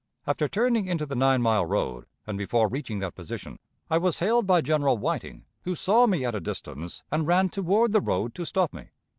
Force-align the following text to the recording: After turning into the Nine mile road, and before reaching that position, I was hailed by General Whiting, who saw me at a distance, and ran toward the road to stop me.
After 0.25 0.47
turning 0.49 0.87
into 0.87 1.05
the 1.05 1.13
Nine 1.15 1.43
mile 1.43 1.63
road, 1.63 2.07
and 2.25 2.35
before 2.35 2.67
reaching 2.67 2.97
that 3.01 3.13
position, 3.13 3.59
I 3.87 3.99
was 3.99 4.17
hailed 4.17 4.47
by 4.47 4.61
General 4.61 4.97
Whiting, 4.97 5.45
who 5.63 5.75
saw 5.75 6.07
me 6.07 6.25
at 6.25 6.33
a 6.33 6.39
distance, 6.39 7.03
and 7.11 7.27
ran 7.27 7.49
toward 7.49 7.91
the 7.91 8.01
road 8.01 8.33
to 8.33 8.43
stop 8.45 8.73
me. 8.73 8.87